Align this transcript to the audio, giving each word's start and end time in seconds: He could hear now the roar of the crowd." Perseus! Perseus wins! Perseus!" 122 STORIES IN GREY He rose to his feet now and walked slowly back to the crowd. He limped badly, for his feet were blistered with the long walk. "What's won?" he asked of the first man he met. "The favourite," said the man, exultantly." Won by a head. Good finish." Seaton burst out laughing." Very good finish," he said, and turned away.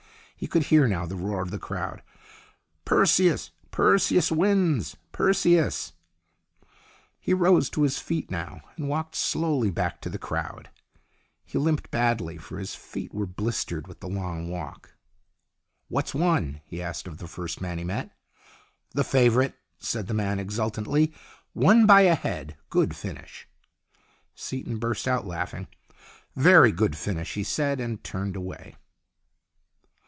He 0.35 0.47
could 0.47 0.63
hear 0.63 0.87
now 0.87 1.05
the 1.05 1.15
roar 1.15 1.43
of 1.43 1.51
the 1.51 1.59
crowd." 1.59 2.01
Perseus! 2.83 3.51
Perseus 3.69 4.31
wins! 4.31 4.97
Perseus!" 5.11 5.93
122 7.23 7.23
STORIES 7.23 7.27
IN 7.27 7.37
GREY 7.37 7.37
He 7.37 7.51
rose 7.55 7.69
to 7.69 7.83
his 7.83 7.99
feet 7.99 8.31
now 8.31 8.61
and 8.75 8.89
walked 8.89 9.13
slowly 9.13 9.69
back 9.69 10.01
to 10.01 10.09
the 10.09 10.17
crowd. 10.17 10.71
He 11.45 11.59
limped 11.59 11.91
badly, 11.91 12.39
for 12.39 12.57
his 12.57 12.73
feet 12.73 13.13
were 13.13 13.27
blistered 13.27 13.85
with 13.85 13.99
the 13.99 14.09
long 14.09 14.49
walk. 14.49 14.95
"What's 15.89 16.15
won?" 16.15 16.61
he 16.65 16.81
asked 16.81 17.07
of 17.07 17.19
the 17.19 17.27
first 17.27 17.61
man 17.61 17.77
he 17.77 17.83
met. 17.83 18.09
"The 18.95 19.03
favourite," 19.03 19.53
said 19.77 20.07
the 20.07 20.15
man, 20.15 20.39
exultantly." 20.39 21.13
Won 21.53 21.85
by 21.85 22.01
a 22.01 22.15
head. 22.15 22.57
Good 22.71 22.95
finish." 22.95 23.47
Seaton 24.33 24.79
burst 24.79 25.07
out 25.07 25.27
laughing." 25.27 25.67
Very 26.35 26.71
good 26.71 26.95
finish," 26.97 27.35
he 27.35 27.43
said, 27.43 27.79
and 27.79 28.03
turned 28.03 28.35
away. 28.35 28.75